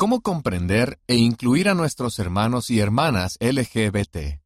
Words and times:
¿Cómo 0.00 0.20
comprender 0.20 1.00
e 1.08 1.16
incluir 1.16 1.68
a 1.68 1.74
nuestros 1.74 2.20
hermanos 2.20 2.70
y 2.70 2.78
hermanas 2.78 3.36
LGBT? 3.40 4.40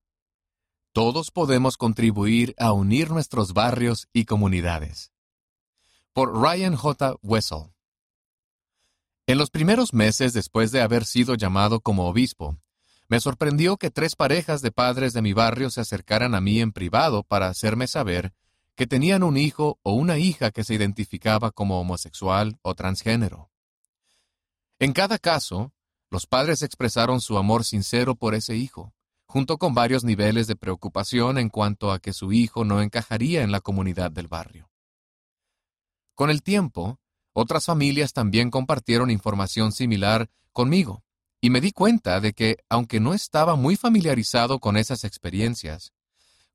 Todos 0.95 1.31
podemos 1.31 1.77
contribuir 1.77 2.55
a 2.59 2.73
unir 2.73 3.11
nuestros 3.11 3.53
barrios 3.53 4.09
y 4.15 4.25
comunidades. 4.25 5.13
Por 6.15 6.41
Ryan 6.41 6.75
J. 6.75 7.17
Wessel. 7.21 7.75
En 9.27 9.37
los 9.37 9.51
primeros 9.51 9.93
meses 9.93 10.33
después 10.33 10.73
de 10.73 10.81
haber 10.81 11.05
sido 11.05 11.35
llamado 11.35 11.81
como 11.81 12.09
obispo, 12.09 12.57
me 13.09 13.21
sorprendió 13.21 13.77
que 13.77 13.91
tres 13.91 14.17
parejas 14.17 14.63
de 14.63 14.73
padres 14.73 15.13
de 15.13 15.21
mi 15.21 15.35
barrio 15.35 15.69
se 15.69 15.83
acercaran 15.83 16.35
a 16.35 16.41
mí 16.41 16.61
en 16.61 16.73
privado 16.73 17.25
para 17.25 17.49
hacerme 17.49 17.89
saber 17.89 18.33
que 18.75 18.87
tenían 18.87 19.23
un 19.23 19.37
hijo 19.37 19.79
o 19.83 19.93
una 19.93 20.17
hija 20.17 20.51
que 20.51 20.65
se 20.65 20.73
identificaba 20.73 21.51
como 21.51 21.79
homosexual 21.79 22.59
o 22.63 22.75
transgénero. 22.75 23.52
En 24.83 24.93
cada 24.93 25.21
caso, 25.21 25.73
los 26.11 26.27
padres 26.27 26.63
expresaron 26.63 27.21
su 27.21 27.39
amor 27.39 27.63
sincero 27.63 28.17
por 28.17 28.35
ese 28.35 28.57
hijo, 28.57 28.93
junto 29.27 29.57
con 29.57 29.75
varios 29.75 30.03
niveles 30.03 30.49
de 30.49 30.57
preocupación 30.57 31.39
en 31.39 31.51
cuanto 31.51 31.93
a 31.93 32.01
que 32.01 32.13
su 32.13 32.33
hijo 32.33 32.65
no 32.65 32.83
encajaría 32.83 33.45
en 33.45 33.53
la 33.53 33.61
comunidad 33.61 34.11
del 34.11 34.27
barrio. 34.27 34.73
Con 36.17 36.31
el 36.31 36.43
tiempo, 36.43 36.99
otras 37.33 37.67
familias 37.67 38.13
también 38.13 38.51
compartieron 38.51 39.13
información 39.13 39.71
similar 39.71 40.29
conmigo, 40.53 41.05
y 41.41 41.51
me 41.51 41.61
di 41.61 41.71
cuenta 41.71 42.19
de 42.19 42.33
que, 42.33 42.57
aunque 42.69 42.99
no 42.99 43.15
estaba 43.15 43.55
muy 43.55 43.77
familiarizado 43.77 44.59
con 44.59 44.77
esas 44.77 45.05
experiencias, 45.05 45.93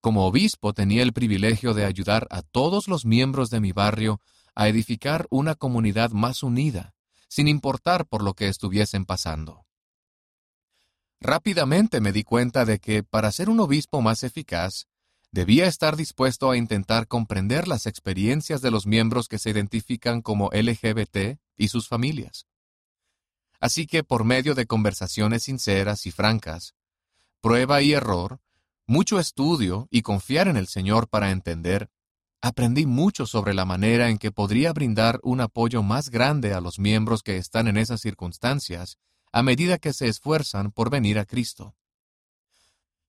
como 0.02 0.26
obispo 0.26 0.74
tenía 0.74 1.02
el 1.02 1.14
privilegio 1.14 1.74
de 1.74 1.86
ayudar 1.86 2.28
a 2.30 2.42
todos 2.42 2.90
los 2.90 3.06
miembros 3.06 3.50
de 3.52 3.62
mi 3.62 3.72
barrio 3.72 4.20
a 4.54 4.68
edificar 4.68 5.28
una 5.30 5.56
comunidad 5.56 6.12
más 6.12 6.44
unida, 6.44 6.94
sin 7.28 7.48
importar 7.48 8.06
por 8.06 8.24
lo 8.24 8.34
que 8.34 8.48
estuviesen 8.48 9.06
pasando. 9.06 9.66
Rápidamente 11.20 12.00
me 12.00 12.12
di 12.12 12.24
cuenta 12.24 12.64
de 12.66 12.80
que, 12.80 13.04
para 13.04 13.32
ser 13.32 13.50
un 13.50 13.60
obispo 13.60 14.02
más 14.02 14.24
eficaz, 14.24 14.88
debía 15.32 15.68
estar 15.68 15.96
dispuesto 15.96 16.52
a 16.52 16.58
intentar 16.58 17.08
comprender 17.08 17.68
las 17.68 17.86
experiencias 17.86 18.62
de 18.62 18.72
los 18.72 18.86
miembros 18.86 19.28
que 19.28 19.40
se 19.40 19.50
identifican 19.50 20.22
como 20.22 20.50
LGBT 20.52 21.40
y 21.58 21.68
sus 21.70 21.88
familias. 21.88 22.48
Así 23.60 23.88
que, 23.88 24.04
por 24.04 24.24
medio 24.24 24.54
de 24.54 24.68
conversaciones 24.68 25.44
sinceras 25.44 26.06
y 26.06 26.12
francas, 26.12 26.76
prueba 27.42 27.82
y 27.82 27.94
error, 27.94 28.40
mucho 28.86 29.20
estudio 29.20 29.88
y 29.90 30.04
confiar 30.04 30.48
en 30.48 30.58
el 30.58 30.68
Señor 30.68 31.10
para 31.10 31.32
entender, 31.32 31.90
aprendí 32.48 32.86
mucho 32.86 33.26
sobre 33.26 33.54
la 33.54 33.66
manera 33.66 34.10
en 34.10 34.18
que 34.18 34.32
podría 34.32 34.74
brindar 34.74 35.20
un 35.24 35.42
apoyo 35.42 35.84
más 35.84 36.10
grande 36.10 36.54
a 36.54 36.62
los 36.62 36.80
miembros 36.80 37.22
que 37.22 37.38
están 37.38 37.68
en 37.68 37.78
esas 37.78 38.02
circunstancias 38.02 38.98
a 39.32 39.44
medida 39.44 39.78
que 39.78 39.94
se 39.94 40.08
esfuerzan 40.08 40.72
por 40.72 40.90
venir 40.90 41.20
a 41.20 41.26
Cristo. 41.26 41.76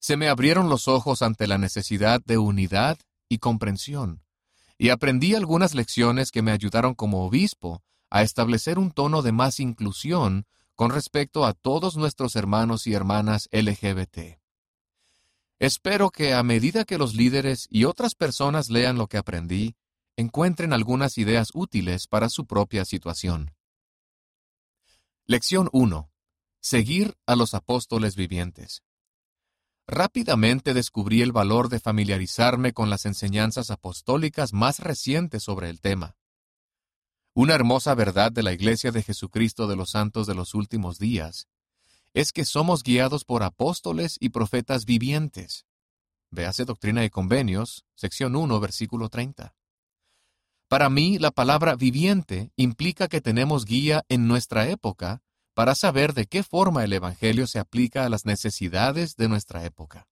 Se 0.00 0.17
me 0.17 0.28
abrieron 0.28 0.69
los 0.69 0.89
ojos 0.89 1.22
ante 1.22 1.47
la 1.47 1.58
necesidad 1.58 2.20
de 2.25 2.39
unidad 2.39 2.98
y 3.28 3.39
comprensión, 3.39 4.22
y 4.77 4.91
aprendí 4.91 5.34
algunas 5.34 5.75
lecciones 5.75 6.30
que 6.30 6.42
me 6.42 6.52
ayudaron 6.52 6.95
como 6.95 7.25
obispo 7.25 7.83
a 8.11 8.23
establecer 8.23 8.78
un 8.78 8.91
tono 8.91 9.23
de 9.23 9.33
más 9.33 9.61
inclusión 9.61 10.47
con 10.75 10.91
respecto 10.91 11.45
a 11.45 11.52
todos 11.52 11.97
nuestros 11.97 12.36
hermanos 12.36 12.86
y 12.86 12.95
hermanas 12.95 13.48
LGBT. 13.50 14.38
Espero 15.61 16.11
que 16.11 16.34
a 16.34 16.42
medida 16.45 16.84
que 16.84 16.98
los 16.98 17.14
líderes 17.14 17.67
y 17.69 17.84
otras 17.84 18.14
personas 18.14 18.70
lean 18.70 18.97
lo 18.97 19.09
que 19.09 19.17
aprendí, 19.17 19.75
encuentren 20.17 20.73
algunas 20.73 21.19
ideas 21.19 21.48
útiles 21.53 22.06
para 22.06 22.28
su 22.28 22.47
propia 22.47 22.84
situación. 22.84 23.56
Lección 25.27 25.69
1. 25.73 26.11
Seguir 26.61 27.17
a 27.27 27.34
los 27.34 27.55
apóstoles 27.55 28.14
vivientes. 28.14 28.84
Rápidamente 29.89 30.75
descubrí 30.75 31.23
el 31.23 31.33
valor 31.33 31.69
de 31.69 31.81
familiarizarme 31.81 32.73
con 32.73 32.89
las 32.89 33.05
enseñanzas 33.05 33.70
apostólicas 33.70 34.52
más 34.52 34.79
recientes 34.79 35.42
sobre 35.42 35.70
el 35.70 35.80
tema. 35.80 36.17
Una 37.35 37.55
hermosa 37.55 37.95
verdad 37.95 38.30
de 38.30 38.45
la 38.45 38.52
Iglesia 38.52 38.92
de 38.92 39.02
Jesucristo 39.02 39.67
de 39.67 39.75
los 39.75 39.90
Santos 39.90 40.27
de 40.29 40.35
los 40.35 40.55
Últimos 40.55 40.98
Días 40.98 41.48
es 42.18 42.33
que 42.33 42.45
somos 42.45 42.83
guiados 42.83 43.24
por 43.24 43.45
apóstoles 43.45 44.17
y 44.18 44.30
profetas 44.30 44.86
vivientes. 44.86 45.67
Véase 46.33 46.64
Doctrina 46.64 47.05
y 47.05 47.11
Convenios, 47.11 47.84
sección 47.95 48.34
1, 48.34 48.58
versículo 48.58 49.08
30. 49.08 49.55
Para 50.67 50.90
mí, 50.90 51.20
la 51.20 51.30
palabra 51.30 51.77
viviente 51.77 52.51
implica 52.57 53.07
que 53.07 53.20
tenemos 53.20 53.64
guía 53.64 54.05
en 54.08 54.27
nuestra 54.27 54.68
época 54.68 55.23
para 55.55 55.77
saber 55.77 56.12
de 56.12 56.27
qué 56.27 56.42
forma 56.42 56.83
el 56.83 56.92
Evangelio 56.92 57.46
se 57.46 57.61
aplica 57.61 58.05
a 58.05 58.08
las 58.08 58.27
necesidades 58.27 59.14
de 59.14 59.28
nuestra 59.28 59.64
época. 59.64 60.08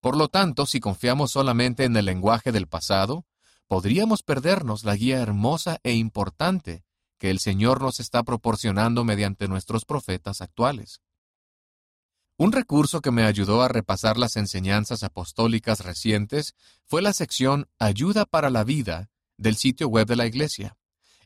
Por 0.00 0.16
lo 0.16 0.28
tanto, 0.28 0.64
si 0.64 0.80
confiamos 0.80 1.30
solamente 1.30 1.84
en 1.84 1.94
el 1.98 2.06
lenguaje 2.06 2.52
del 2.52 2.68
pasado, 2.68 3.26
podríamos 3.66 4.22
perdernos 4.22 4.84
la 4.84 4.96
guía 4.96 5.20
hermosa 5.20 5.78
e 5.82 5.92
importante 5.92 6.85
que 7.18 7.30
el 7.30 7.38
Señor 7.38 7.80
nos 7.80 8.00
está 8.00 8.22
proporcionando 8.22 9.04
mediante 9.04 9.48
nuestros 9.48 9.84
profetas 9.84 10.40
actuales. 10.40 11.00
Un 12.38 12.52
recurso 12.52 13.00
que 13.00 13.10
me 13.10 13.24
ayudó 13.24 13.62
a 13.62 13.68
repasar 13.68 14.18
las 14.18 14.36
enseñanzas 14.36 15.02
apostólicas 15.02 15.80
recientes 15.80 16.54
fue 16.84 17.00
la 17.00 17.14
sección 17.14 17.66
Ayuda 17.78 18.26
para 18.26 18.50
la 18.50 18.62
Vida 18.62 19.08
del 19.38 19.56
sitio 19.56 19.88
web 19.88 20.06
de 20.06 20.16
la 20.16 20.26
Iglesia, 20.26 20.76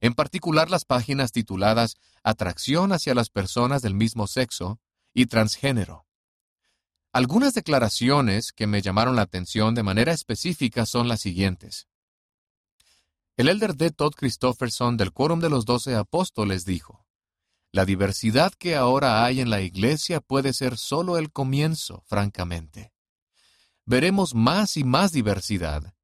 en 0.00 0.14
particular 0.14 0.70
las 0.70 0.84
páginas 0.84 1.32
tituladas 1.32 1.96
Atracción 2.22 2.92
hacia 2.92 3.14
las 3.14 3.28
personas 3.28 3.82
del 3.82 3.94
mismo 3.94 4.28
sexo 4.28 4.78
y 5.12 5.26
transgénero. 5.26 6.06
Algunas 7.12 7.54
declaraciones 7.54 8.52
que 8.52 8.68
me 8.68 8.80
llamaron 8.80 9.16
la 9.16 9.22
atención 9.22 9.74
de 9.74 9.82
manera 9.82 10.12
específica 10.12 10.86
son 10.86 11.08
las 11.08 11.20
siguientes. 11.20 11.88
El 13.40 13.48
elder 13.48 13.74
D. 13.74 13.90
Todd 13.90 14.12
Christofferson 14.12 14.98
del 14.98 15.14
Quórum 15.14 15.40
de 15.40 15.48
los 15.48 15.64
Doce 15.64 15.94
Apóstoles 15.94 16.66
dijo, 16.66 17.06
La 17.72 17.86
diversidad 17.86 18.52
que 18.52 18.76
ahora 18.76 19.24
hay 19.24 19.40
en 19.40 19.48
la 19.48 19.62
Iglesia 19.62 20.20
puede 20.20 20.52
ser 20.52 20.76
solo 20.76 21.16
el 21.16 21.32
comienzo, 21.32 22.04
francamente. 22.06 22.92
Veremos 23.86 24.34
más 24.34 24.76
y 24.76 24.84
más 24.84 25.12
diversidad. 25.12 25.94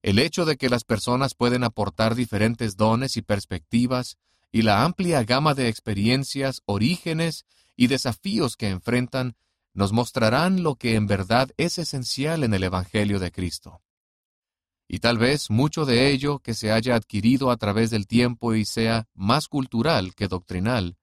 El 0.00 0.18
hecho 0.18 0.46
de 0.46 0.56
que 0.56 0.70
las 0.70 0.84
personas 0.84 1.34
pueden 1.34 1.62
aportar 1.62 2.14
diferentes 2.14 2.74
dones 2.78 3.18
y 3.18 3.20
perspectivas 3.20 4.16
y 4.50 4.62
la 4.62 4.82
amplia 4.82 5.22
gama 5.24 5.52
de 5.52 5.68
experiencias, 5.68 6.62
orígenes 6.64 7.44
y 7.76 7.88
desafíos 7.88 8.56
que 8.56 8.70
enfrentan 8.70 9.36
nos 9.74 9.92
mostrarán 9.92 10.62
lo 10.62 10.76
que 10.76 10.94
en 10.94 11.06
verdad 11.06 11.50
es 11.58 11.76
esencial 11.76 12.44
en 12.44 12.54
el 12.54 12.64
Evangelio 12.64 13.18
de 13.18 13.30
Cristo 13.30 13.82
y 14.88 15.00
tal 15.00 15.18
vez 15.18 15.50
mucho 15.50 15.84
de 15.84 16.10
ello 16.10 16.38
que 16.38 16.54
se 16.54 16.72
haya 16.72 16.96
adquirido 16.96 17.50
a 17.50 17.58
través 17.58 17.90
del 17.90 18.06
tiempo 18.06 18.54
y 18.54 18.64
sea 18.64 19.06
más 19.14 19.46
cultural 19.46 20.14
que 20.14 20.28
doctrinal, 20.28 20.96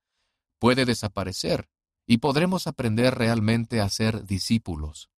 puede 0.57 0.85
desaparecer 0.85 1.69
y 2.07 2.17
podremos 2.17 2.65
aprender 2.65 3.15
realmente 3.15 3.79
a 3.79 3.89
ser 3.89 4.25
discípulos. 4.25 5.09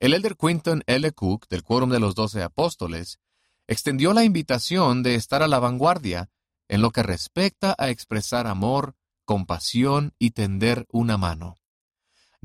El 0.00 0.12
elder 0.12 0.36
Quinton 0.36 0.82
L. 0.86 1.12
Cook, 1.12 1.46
del 1.48 1.62
Quórum 1.62 1.90
de 1.90 2.00
los 2.00 2.16
Doce 2.16 2.42
Apóstoles, 2.42 3.20
extendió 3.68 4.12
la 4.12 4.24
invitación 4.24 5.02
de 5.04 5.14
estar 5.14 5.42
a 5.42 5.48
la 5.48 5.60
vanguardia 5.60 6.30
en 6.68 6.82
lo 6.82 6.90
que 6.90 7.02
respecta 7.02 7.74
a 7.78 7.90
expresar 7.90 8.46
amor, 8.46 8.96
compasión 9.24 10.12
y 10.18 10.32
tender 10.32 10.86
una 10.90 11.16
mano. 11.16 11.56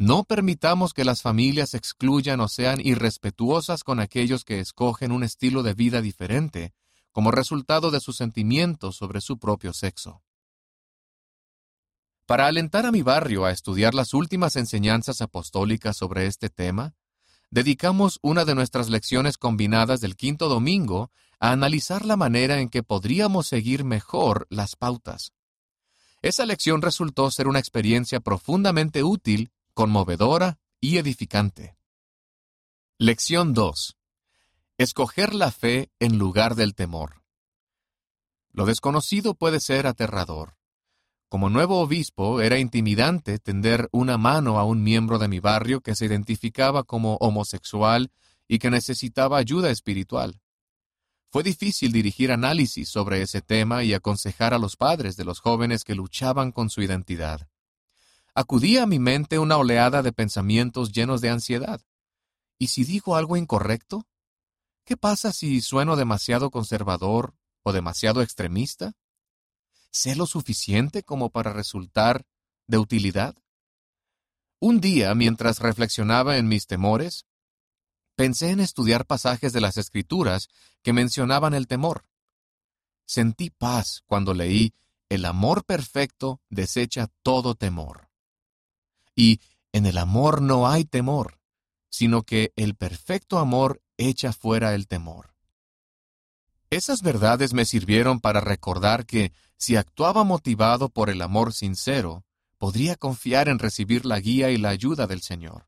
No 0.02 0.24
permitamos 0.24 0.94
que 0.94 1.04
las 1.04 1.22
familias 1.22 1.74
excluyan 1.74 2.40
o 2.40 2.48
sean 2.48 2.80
irrespetuosas 2.80 3.84
con 3.84 4.00
aquellos 4.00 4.46
que 4.46 4.62
escogen 4.62 5.12
un 5.12 5.26
estilo 5.26 5.62
de 5.62 5.74
vida 5.74 6.02
diferente 6.02 6.74
como 7.12 7.32
resultado 7.32 7.92
de 7.92 8.00
sus 8.00 8.16
sentimientos 8.16 8.96
sobre 8.96 9.20
su 9.20 9.40
propio 9.40 9.74
sexo. 9.74 10.24
Para 12.26 12.48
alentar 12.48 12.86
a 12.86 12.94
mi 12.94 13.02
barrio 13.02 13.44
a 13.44 13.52
estudiar 13.52 13.94
las 13.94 14.14
últimas 14.14 14.56
enseñanzas 14.56 15.20
apostólicas 15.20 15.98
sobre 15.98 16.28
este 16.28 16.50
tema, 16.50 16.96
dedicamos 17.50 18.20
una 18.22 18.46
de 18.46 18.56
nuestras 18.56 18.90
lecciones 18.90 19.38
combinadas 19.38 20.00
del 20.00 20.16
quinto 20.16 20.48
domingo 20.48 21.12
a 21.42 21.52
analizar 21.52 22.06
la 22.06 22.16
manera 22.16 22.62
en 22.62 22.70
que 22.70 22.84
podríamos 22.84 23.48
seguir 23.48 23.84
mejor 23.84 24.48
las 24.50 24.78
pautas. 24.78 25.34
Esa 26.22 26.46
lección 26.46 26.82
resultó 26.82 27.30
ser 27.32 27.50
una 27.50 27.60
experiencia 27.60 28.22
profundamente 28.22 29.04
útil 29.04 29.52
conmovedora 29.80 30.60
y 30.82 30.98
edificante. 30.98 31.78
Lección 32.98 33.54
2. 33.54 33.96
Escoger 34.78 35.34
la 35.34 35.52
fe 35.52 35.90
en 36.00 36.18
lugar 36.18 36.56
del 36.56 36.76
temor. 36.76 37.24
Lo 38.52 38.66
desconocido 38.66 39.36
puede 39.36 39.62
ser 39.62 39.88
aterrador. 39.88 40.58
Como 41.30 41.50
nuevo 41.50 41.80
obispo 41.80 42.42
era 42.42 42.60
intimidante 42.60 43.40
tender 43.40 43.88
una 43.94 44.18
mano 44.18 44.60
a 44.60 44.66
un 44.66 44.84
miembro 44.84 45.18
de 45.18 45.30
mi 45.30 45.40
barrio 45.40 45.80
que 45.80 45.96
se 45.96 46.08
identificaba 46.08 46.84
como 46.84 47.16
homosexual 47.22 48.12
y 48.50 48.60
que 48.60 48.70
necesitaba 48.72 49.38
ayuda 49.38 49.72
espiritual. 49.72 50.42
Fue 51.32 51.42
difícil 51.42 51.94
dirigir 51.94 52.34
análisis 52.34 52.90
sobre 52.90 53.22
ese 53.22 53.42
tema 53.42 53.86
y 53.86 53.94
aconsejar 53.94 54.54
a 54.54 54.60
los 54.60 54.76
padres 54.76 55.16
de 55.16 55.24
los 55.24 55.40
jóvenes 55.40 55.86
que 55.86 55.96
luchaban 55.96 56.52
con 56.52 56.70
su 56.70 56.82
identidad. 56.82 57.48
Acudía 58.40 58.84
a 58.84 58.86
mi 58.86 59.00
mente 59.00 59.38
una 59.38 59.58
oleada 59.58 60.02
de 60.02 60.14
pensamientos 60.14 60.94
llenos 60.94 61.20
de 61.20 61.30
ansiedad. 61.30 61.82
¿Y 62.58 62.68
si 62.68 62.86
digo 62.86 63.18
algo 63.18 63.36
incorrecto? 63.36 64.08
¿Qué 64.86 64.96
pasa 64.96 65.34
si 65.34 65.60
sueno 65.60 65.98
demasiado 65.98 66.50
conservador 66.50 67.36
o 67.64 67.74
demasiado 67.74 68.22
extremista? 68.22 68.94
¿Sé 69.92 70.16
lo 70.16 70.26
suficiente 70.26 71.04
como 71.04 71.32
para 71.32 71.52
resultar 71.52 72.26
de 72.66 72.78
utilidad? 72.78 73.36
Un 74.62 74.80
día, 74.80 75.14
mientras 75.16 75.60
reflexionaba 75.60 76.38
en 76.38 76.48
mis 76.48 76.66
temores, 76.66 77.26
pensé 78.16 78.52
en 78.52 78.62
estudiar 78.62 79.06
pasajes 79.06 79.52
de 79.52 79.60
las 79.60 79.76
Escrituras 79.76 80.48
que 80.82 80.94
mencionaban 80.94 81.54
el 81.54 81.68
temor. 81.68 82.08
Sentí 83.06 83.50
paz 83.50 84.02
cuando 84.06 84.34
leí 84.34 84.74
El 85.10 85.26
amor 85.26 85.66
perfecto 85.66 86.40
desecha 86.50 87.10
todo 87.22 87.56
temor. 87.56 88.09
Y 89.16 89.40
en 89.72 89.86
el 89.86 89.98
amor 89.98 90.42
no 90.42 90.68
hay 90.68 90.86
temor, 90.86 91.40
sino 91.90 92.24
que 92.24 92.54
el 92.56 92.76
perfecto 92.76 93.40
amor 93.40 93.82
echa 93.98 94.34
fuera 94.34 94.74
el 94.76 94.88
temor. 94.88 95.34
Esas 96.70 97.02
verdades 97.02 97.54
me 97.54 97.66
sirvieron 97.66 98.20
para 98.20 98.42
recordar 98.42 99.06
que, 99.06 99.34
si 99.58 99.76
actuaba 99.76 100.24
motivado 100.24 100.90
por 100.90 101.10
el 101.10 101.22
amor 101.22 101.52
sincero, 101.54 102.24
podría 102.60 102.96
confiar 102.96 103.50
en 103.50 103.58
recibir 103.58 104.06
la 104.06 104.20
guía 104.20 104.52
y 104.52 104.58
la 104.58 104.70
ayuda 104.70 105.08
del 105.08 105.22
Señor. 105.22 105.68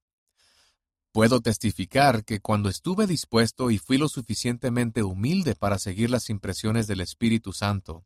Puedo 1.11 1.41
testificar 1.41 2.23
que 2.23 2.39
cuando 2.39 2.69
estuve 2.69 3.07
dispuesto 3.07 3.71
y 3.71 3.79
fui 3.79 3.97
lo 3.97 4.07
suficientemente 4.07 5.03
humilde 5.03 5.55
para 5.55 5.79
seguir 5.79 6.09
las 6.09 6.29
impresiones 6.29 6.87
del 6.87 7.01
Espíritu 7.01 7.51
Santo, 7.51 8.05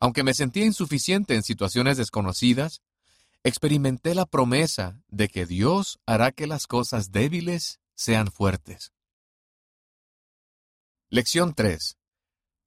aunque 0.00 0.22
me 0.22 0.34
sentía 0.34 0.66
insuficiente 0.66 1.34
en 1.34 1.42
situaciones 1.42 1.96
desconocidas, 1.96 2.82
experimenté 3.48 4.16
la 4.16 4.26
promesa 4.26 5.00
de 5.06 5.28
que 5.28 5.46
Dios 5.46 6.00
hará 6.04 6.32
que 6.32 6.48
las 6.48 6.66
cosas 6.66 7.12
débiles 7.12 7.78
sean 7.94 8.32
fuertes. 8.32 8.92
Lección 11.10 11.54
3. 11.54 11.96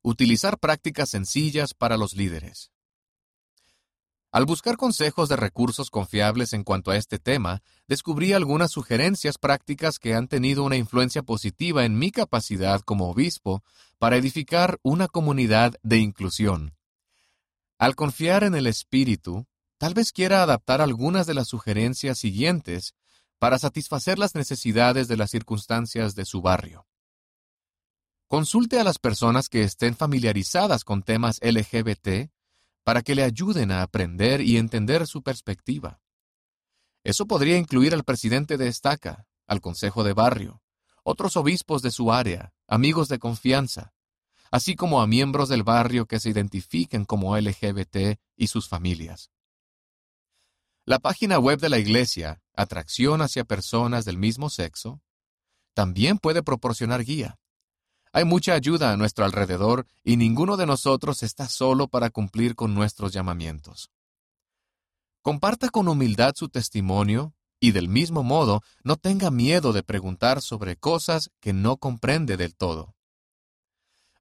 Utilizar 0.04 0.58
prácticas 0.58 1.10
sencillas 1.10 1.74
para 1.74 1.98
los 1.98 2.14
líderes. 2.14 2.72
Al 4.32 4.46
buscar 4.46 4.78
consejos 4.78 5.28
de 5.28 5.36
recursos 5.36 5.90
confiables 5.90 6.54
en 6.54 6.64
cuanto 6.64 6.92
a 6.92 6.96
este 6.96 7.20
tema, 7.20 7.62
descubrí 7.88 8.32
algunas 8.32 8.72
sugerencias 8.72 9.38
prácticas 9.38 10.00
que 10.00 10.14
han 10.14 10.30
tenido 10.30 10.64
una 10.64 10.78
influencia 10.78 11.24
positiva 11.24 11.84
en 11.84 12.00
mi 12.00 12.12
capacidad 12.12 12.80
como 12.80 13.10
obispo 13.10 13.64
para 13.98 14.16
edificar 14.16 14.80
una 14.84 15.10
comunidad 15.10 15.74
de 15.84 15.98
inclusión. 15.98 16.78
Al 17.78 17.96
confiar 17.96 18.46
en 18.46 18.56
el 18.56 18.68
Espíritu, 18.68 19.46
tal 19.80 19.94
vez 19.94 20.12
quiera 20.12 20.44
adaptar 20.44 20.82
algunas 20.82 21.26
de 21.26 21.34
las 21.34 21.48
sugerencias 21.48 22.20
siguientes 22.20 22.94
para 23.40 23.58
satisfacer 23.58 24.20
las 24.20 24.36
necesidades 24.36 25.08
de 25.08 25.16
las 25.16 25.32
circunstancias 25.32 26.14
de 26.16 26.26
su 26.26 26.42
barrio. 26.42 26.86
Consulte 28.28 28.80
a 28.80 28.84
las 28.84 29.00
personas 29.00 29.48
que 29.48 29.64
estén 29.64 29.96
familiarizadas 29.96 30.84
con 30.84 31.02
temas 31.02 31.40
LGBT 31.42 32.30
para 32.84 33.02
que 33.02 33.16
le 33.16 33.24
ayuden 33.24 33.72
a 33.72 33.82
aprender 33.82 34.42
y 34.42 34.58
entender 34.58 35.08
su 35.08 35.24
perspectiva. 35.24 36.02
Eso 37.04 37.26
podría 37.26 37.58
incluir 37.58 37.94
al 37.94 38.04
presidente 38.04 38.58
de 38.58 38.68
estaca, 38.68 39.26
al 39.48 39.62
consejo 39.62 40.04
de 40.04 40.14
barrio, 40.14 40.62
otros 41.04 41.38
obispos 41.38 41.82
de 41.82 41.92
su 41.92 42.12
área, 42.12 42.54
amigos 42.68 43.08
de 43.08 43.18
confianza, 43.18 43.94
así 44.52 44.76
como 44.76 45.02
a 45.02 45.08
miembros 45.08 45.48
del 45.48 45.64
barrio 45.64 46.06
que 46.06 46.20
se 46.20 46.30
identifiquen 46.30 47.06
como 47.06 47.38
LGBT 47.38 48.20
y 48.36 48.48
sus 48.48 48.68
familias. 48.68 49.32
La 50.90 50.98
página 50.98 51.38
web 51.38 51.60
de 51.60 51.70
la 51.70 51.78
Iglesia, 51.78 52.42
Atracción 52.56 53.22
hacia 53.22 53.44
Personas 53.44 54.06
del 54.06 54.18
mismo 54.18 54.50
sexo, 54.50 55.04
también 55.76 56.18
puede 56.18 56.42
proporcionar 56.42 57.04
guía. 57.04 57.38
Hay 58.12 58.26
mucha 58.26 58.56
ayuda 58.56 58.92
a 58.92 58.98
nuestro 58.98 59.24
alrededor 59.24 59.86
y 60.04 60.18
ninguno 60.18 60.58
de 60.58 60.66
nosotros 60.66 61.22
está 61.22 61.48
solo 61.48 61.90
para 61.90 62.10
cumplir 62.10 62.56
con 62.56 62.74
nuestros 62.74 63.14
llamamientos. 63.14 63.92
Comparta 65.22 65.70
con 65.70 65.88
humildad 65.88 66.34
su 66.36 66.50
testimonio 66.50 67.36
y 67.60 67.70
del 67.70 67.88
mismo 67.88 68.24
modo 68.24 68.64
no 68.84 68.96
tenga 68.96 69.30
miedo 69.30 69.74
de 69.74 69.84
preguntar 69.84 70.42
sobre 70.42 70.76
cosas 70.76 71.30
que 71.40 71.54
no 71.54 71.78
comprende 71.78 72.36
del 72.36 72.56
todo. 72.56 72.96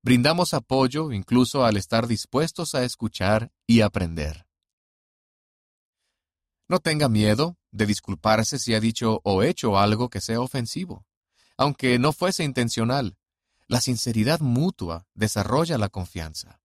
Brindamos 0.02 0.52
apoyo 0.52 1.12
incluso 1.12 1.64
al 1.64 1.78
estar 1.78 2.06
dispuestos 2.06 2.74
a 2.74 2.84
escuchar 2.84 3.50
y 3.66 3.80
aprender. 3.80 4.47
No 6.68 6.80
tenga 6.80 7.08
miedo 7.08 7.56
de 7.70 7.86
disculparse 7.86 8.58
si 8.58 8.74
ha 8.74 8.80
dicho 8.80 9.20
o 9.24 9.42
hecho 9.42 9.78
algo 9.78 10.10
que 10.10 10.20
sea 10.20 10.40
ofensivo, 10.40 11.06
aunque 11.56 11.98
no 11.98 12.12
fuese 12.12 12.44
intencional. 12.44 13.16
La 13.66 13.80
sinceridad 13.80 14.40
mutua 14.40 15.06
desarrolla 15.14 15.78
la 15.78 15.88
confianza. 15.88 16.60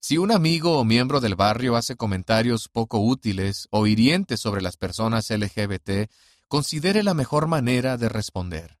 Si 0.00 0.18
un 0.18 0.32
amigo 0.32 0.78
o 0.78 0.84
miembro 0.84 1.20
del 1.20 1.36
barrio 1.36 1.76
hace 1.76 1.96
comentarios 1.96 2.68
poco 2.68 2.98
útiles 2.98 3.68
o 3.70 3.86
hirientes 3.86 4.40
sobre 4.40 4.62
las 4.62 4.76
personas 4.76 5.30
LGBT, 5.30 6.10
considere 6.48 7.02
la 7.02 7.14
mejor 7.14 7.46
manera 7.46 7.96
de 7.96 8.08
responder. 8.08 8.78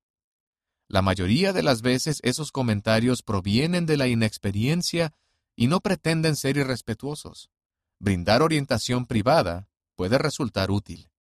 La 0.88 1.00
mayoría 1.00 1.52
de 1.52 1.62
las 1.62 1.80
veces 1.80 2.18
esos 2.22 2.52
comentarios 2.52 3.22
provienen 3.22 3.86
de 3.86 3.96
la 3.96 4.08
inexperiencia 4.08 5.14
y 5.56 5.68
no 5.68 5.80
pretenden 5.80 6.36
ser 6.36 6.56
irrespetuosos. 6.56 7.50
Brindar 7.98 8.42
orientación 8.42 9.06
privada 9.06 9.68
puede 10.02 10.18
resultar 10.18 10.72
útil. 10.72 11.12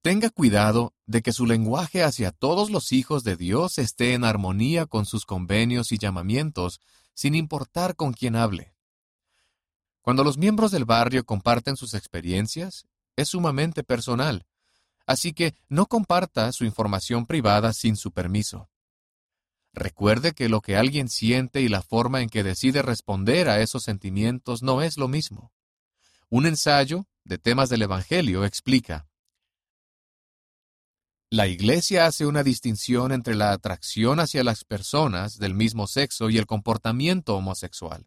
Tenga 0.00 0.30
cuidado 0.30 0.94
de 1.06 1.22
que 1.22 1.32
su 1.32 1.44
lenguaje 1.44 2.04
hacia 2.04 2.30
todos 2.30 2.70
los 2.70 2.92
hijos 2.92 3.24
de 3.24 3.34
Dios 3.34 3.78
esté 3.78 4.14
en 4.14 4.22
armonía 4.22 4.86
con 4.86 5.06
sus 5.06 5.26
convenios 5.26 5.90
y 5.90 5.98
llamamientos, 5.98 6.80
sin 7.14 7.34
importar 7.34 7.96
con 7.96 8.12
quién 8.12 8.36
hable. 8.36 8.76
Cuando 10.02 10.22
los 10.22 10.38
miembros 10.38 10.70
del 10.70 10.84
barrio 10.84 11.26
comparten 11.26 11.76
sus 11.76 11.94
experiencias, 11.94 12.86
es 13.16 13.30
sumamente 13.30 13.82
personal, 13.82 14.46
así 15.04 15.32
que 15.32 15.56
no 15.68 15.86
comparta 15.86 16.52
su 16.52 16.64
información 16.64 17.26
privada 17.26 17.72
sin 17.72 17.96
su 17.96 18.12
permiso. 18.12 18.70
Recuerde 19.72 20.30
que 20.30 20.48
lo 20.48 20.60
que 20.60 20.76
alguien 20.76 21.08
siente 21.08 21.60
y 21.60 21.68
la 21.68 21.82
forma 21.82 22.22
en 22.22 22.28
que 22.28 22.44
decide 22.44 22.82
responder 22.82 23.48
a 23.48 23.60
esos 23.62 23.82
sentimientos 23.82 24.62
no 24.62 24.80
es 24.80 24.96
lo 24.96 25.08
mismo. 25.08 25.52
Un 26.28 26.46
ensayo 26.46 27.04
de 27.24 27.38
temas 27.38 27.68
del 27.68 27.82
Evangelio 27.82 28.44
explica, 28.44 29.06
la 31.32 31.46
Iglesia 31.46 32.04
hace 32.04 32.26
una 32.26 32.42
distinción 32.42 33.10
entre 33.10 33.34
la 33.34 33.52
atracción 33.52 34.20
hacia 34.20 34.44
las 34.44 34.64
personas 34.64 35.38
del 35.38 35.54
mismo 35.54 35.86
sexo 35.86 36.28
y 36.28 36.36
el 36.36 36.44
comportamiento 36.44 37.34
homosexual. 37.34 38.06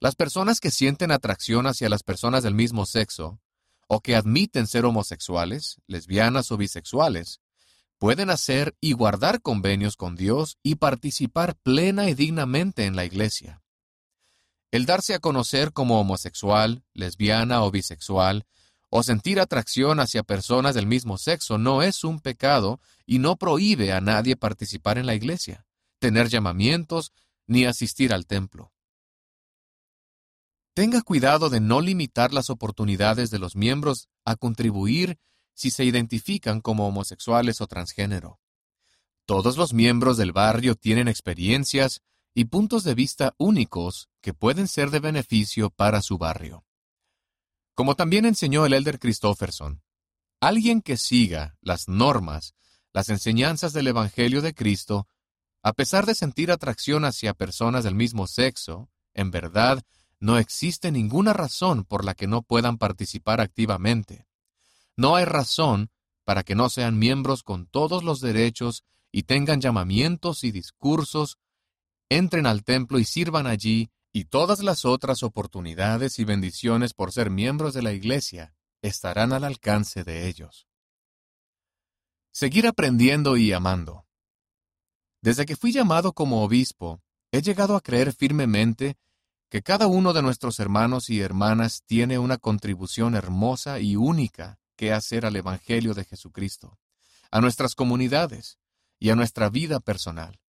Las 0.00 0.14
personas 0.14 0.60
que 0.60 0.70
sienten 0.70 1.10
atracción 1.10 1.66
hacia 1.66 1.90
las 1.90 2.02
personas 2.02 2.42
del 2.42 2.54
mismo 2.54 2.86
sexo, 2.86 3.38
o 3.86 4.00
que 4.00 4.16
admiten 4.16 4.66
ser 4.66 4.86
homosexuales, 4.86 5.76
lesbianas 5.86 6.50
o 6.52 6.56
bisexuales, 6.56 7.42
pueden 7.98 8.30
hacer 8.30 8.74
y 8.80 8.92
guardar 8.92 9.42
convenios 9.42 9.96
con 9.96 10.16
Dios 10.16 10.56
y 10.62 10.76
participar 10.76 11.54
plena 11.56 12.08
y 12.08 12.14
dignamente 12.14 12.86
en 12.86 12.96
la 12.96 13.04
Iglesia. 13.04 13.62
El 14.70 14.86
darse 14.86 15.14
a 15.14 15.18
conocer 15.18 15.72
como 15.72 16.00
homosexual, 16.00 16.84
lesbiana 16.92 17.62
o 17.62 17.70
bisexual 17.70 18.46
o 18.88 19.02
sentir 19.02 19.40
atracción 19.40 20.00
hacia 20.00 20.22
personas 20.22 20.74
del 20.74 20.86
mismo 20.86 21.18
sexo 21.18 21.58
no 21.58 21.82
es 21.82 22.04
un 22.04 22.20
pecado 22.20 22.80
y 23.04 23.18
no 23.18 23.36
prohíbe 23.36 23.92
a 23.92 24.00
nadie 24.00 24.36
participar 24.36 24.98
en 24.98 25.06
la 25.06 25.14
iglesia, 25.14 25.66
tener 25.98 26.28
llamamientos 26.28 27.12
ni 27.46 27.64
asistir 27.64 28.12
al 28.12 28.26
templo. 28.26 28.72
Tenga 30.74 31.00
cuidado 31.02 31.48
de 31.48 31.60
no 31.60 31.80
limitar 31.80 32.34
las 32.34 32.50
oportunidades 32.50 33.30
de 33.30 33.38
los 33.38 33.56
miembros 33.56 34.08
a 34.24 34.36
contribuir 34.36 35.18
si 35.54 35.70
se 35.70 35.84
identifican 35.84 36.60
como 36.60 36.86
homosexuales 36.86 37.60
o 37.60 37.66
transgénero. 37.66 38.40
Todos 39.24 39.56
los 39.56 39.72
miembros 39.72 40.18
del 40.18 40.32
barrio 40.32 40.74
tienen 40.74 41.08
experiencias 41.08 42.02
y 42.34 42.44
puntos 42.44 42.84
de 42.84 42.94
vista 42.94 43.34
únicos 43.38 44.10
que 44.26 44.34
pueden 44.34 44.66
ser 44.66 44.90
de 44.90 44.98
beneficio 44.98 45.70
para 45.70 46.02
su 46.02 46.18
barrio. 46.18 46.64
Como 47.74 47.94
también 47.94 48.24
enseñó 48.24 48.66
el 48.66 48.72
elder 48.72 48.98
Christofferson, 48.98 49.84
alguien 50.40 50.82
que 50.82 50.96
siga 50.96 51.56
las 51.60 51.86
normas, 51.86 52.56
las 52.92 53.08
enseñanzas 53.08 53.72
del 53.72 53.86
Evangelio 53.86 54.42
de 54.42 54.52
Cristo, 54.52 55.06
a 55.62 55.74
pesar 55.74 56.06
de 56.06 56.16
sentir 56.16 56.50
atracción 56.50 57.04
hacia 57.04 57.34
personas 57.34 57.84
del 57.84 57.94
mismo 57.94 58.26
sexo, 58.26 58.90
en 59.14 59.30
verdad, 59.30 59.84
no 60.18 60.38
existe 60.38 60.90
ninguna 60.90 61.32
razón 61.32 61.84
por 61.84 62.04
la 62.04 62.14
que 62.14 62.26
no 62.26 62.42
puedan 62.42 62.78
participar 62.78 63.40
activamente. 63.40 64.26
No 64.96 65.14
hay 65.14 65.24
razón 65.24 65.92
para 66.24 66.42
que 66.42 66.56
no 66.56 66.68
sean 66.68 66.98
miembros 66.98 67.44
con 67.44 67.68
todos 67.68 68.02
los 68.02 68.20
derechos 68.20 68.82
y 69.12 69.22
tengan 69.22 69.60
llamamientos 69.60 70.42
y 70.42 70.50
discursos 70.50 71.38
entren 72.08 72.46
al 72.46 72.64
templo 72.64 72.98
y 72.98 73.04
sirvan 73.04 73.46
allí, 73.46 73.90
y 74.16 74.24
todas 74.24 74.62
las 74.62 74.86
otras 74.86 75.22
oportunidades 75.22 76.18
y 76.18 76.24
bendiciones 76.24 76.94
por 76.94 77.12
ser 77.12 77.28
miembros 77.28 77.74
de 77.74 77.82
la 77.82 77.92
Iglesia 77.92 78.54
estarán 78.80 79.34
al 79.34 79.44
alcance 79.44 80.04
de 80.04 80.26
ellos. 80.26 80.66
Seguir 82.32 82.66
aprendiendo 82.66 83.36
y 83.36 83.52
amando. 83.52 84.06
Desde 85.20 85.44
que 85.44 85.54
fui 85.54 85.70
llamado 85.70 86.14
como 86.14 86.42
obispo, 86.42 87.02
he 87.30 87.42
llegado 87.42 87.76
a 87.76 87.82
creer 87.82 88.14
firmemente 88.14 88.96
que 89.50 89.60
cada 89.60 89.86
uno 89.86 90.14
de 90.14 90.22
nuestros 90.22 90.60
hermanos 90.60 91.10
y 91.10 91.20
hermanas 91.20 91.82
tiene 91.84 92.18
una 92.18 92.38
contribución 92.38 93.16
hermosa 93.16 93.80
y 93.80 93.96
única 93.96 94.58
que 94.76 94.94
hacer 94.94 95.26
al 95.26 95.36
Evangelio 95.36 95.92
de 95.92 96.06
Jesucristo, 96.06 96.78
a 97.30 97.42
nuestras 97.42 97.74
comunidades 97.74 98.56
y 98.98 99.10
a 99.10 99.14
nuestra 99.14 99.50
vida 99.50 99.78
personal. 99.78 100.40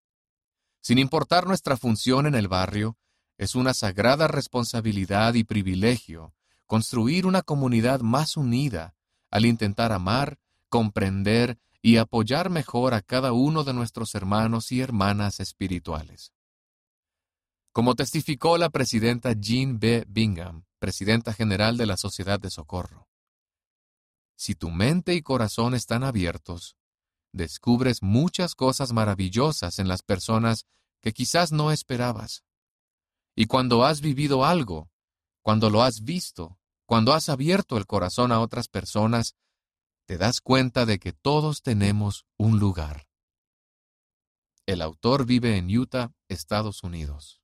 Sin 0.79 0.99
importar 0.99 1.47
nuestra 1.47 1.75
función 1.75 2.27
en 2.27 2.35
el 2.35 2.47
barrio, 2.47 2.97
es 3.37 3.55
una 3.55 3.73
sagrada 3.73 4.27
responsabilidad 4.27 5.33
y 5.35 5.43
privilegio 5.43 6.33
construir 6.65 7.25
una 7.25 7.41
comunidad 7.41 8.01
más 8.01 8.37
unida 8.37 8.95
al 9.31 9.45
intentar 9.45 9.91
amar, 9.91 10.39
comprender 10.69 11.57
y 11.81 11.97
apoyar 11.97 12.49
mejor 12.49 12.93
a 12.93 13.01
cada 13.01 13.31
uno 13.31 13.63
de 13.63 13.73
nuestros 13.73 14.13
hermanos 14.15 14.71
y 14.71 14.81
hermanas 14.81 15.39
espirituales. 15.39 16.33
Como 17.71 17.95
testificó 17.95 18.57
la 18.57 18.69
presidenta 18.69 19.33
Jean 19.33 19.79
B. 19.79 20.03
Bingham, 20.07 20.65
presidenta 20.79 21.31
general 21.33 21.77
de 21.77 21.85
la 21.85 21.95
Sociedad 21.95 22.39
de 22.39 22.49
Socorro, 22.49 23.07
si 24.35 24.55
tu 24.55 24.69
mente 24.69 25.15
y 25.15 25.21
corazón 25.21 25.73
están 25.73 26.03
abiertos, 26.03 26.75
descubres 27.31 28.03
muchas 28.03 28.55
cosas 28.55 28.93
maravillosas 28.93 29.79
en 29.79 29.87
las 29.87 30.03
personas 30.03 30.65
que 31.01 31.13
quizás 31.13 31.51
no 31.51 31.71
esperabas. 31.71 32.43
Y 33.39 33.45
cuando 33.45 33.85
has 33.85 34.01
vivido 34.01 34.45
algo, 34.45 34.89
cuando 35.43 35.69
lo 35.69 35.83
has 35.83 36.03
visto, 36.03 36.57
cuando 36.87 37.13
has 37.13 37.29
abierto 37.29 37.77
el 37.77 37.85
corazón 37.85 38.31
a 38.31 38.39
otras 38.39 38.67
personas, 38.67 39.35
te 40.07 40.17
das 40.17 40.41
cuenta 40.41 40.87
de 40.87 40.97
que 40.97 41.13
todos 41.13 41.61
tenemos 41.61 42.25
un 42.37 42.57
lugar. 42.57 43.07
El 44.65 44.81
autor 44.81 45.27
vive 45.27 45.55
en 45.55 45.69
Utah, 45.69 46.13
Estados 46.27 46.81
Unidos. 46.81 47.36